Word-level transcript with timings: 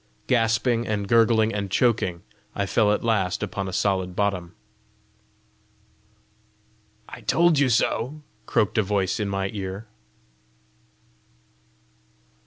Gasping 0.25 0.87
and 0.87 1.07
gurgling 1.07 1.53
and 1.53 1.69
choking, 1.69 2.23
I 2.55 2.65
fell 2.65 2.91
at 2.91 3.03
last 3.03 3.43
upon 3.43 3.67
a 3.67 3.71
solid 3.71 4.15
bottom. 4.15 4.55
"I 7.07 7.21
told 7.21 7.59
you 7.59 7.69
so!" 7.69 8.23
croaked 8.47 8.79
a 8.79 8.81
voice 8.81 9.19
in 9.19 9.29
my 9.29 9.51
ear. 9.53 9.85